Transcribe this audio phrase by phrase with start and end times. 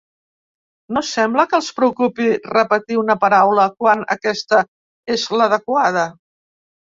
[0.95, 4.63] No sembla que els preocupi repetir una paraula quan aquesta
[5.19, 6.09] és l'adequada.